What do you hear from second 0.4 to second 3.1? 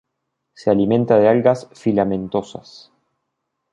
Se alimenta de algas filamentosas.